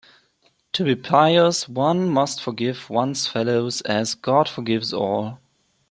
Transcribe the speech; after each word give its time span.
To 0.73 0.83
be 0.83 0.95
pious 0.95 1.69
one 1.69 2.09
must 2.09 2.41
forgive 2.41 2.89
one's 2.89 3.27
fellows 3.27 3.81
as 3.81 4.15
God 4.15 4.49
forgives 4.49 4.93
all. 4.95 5.37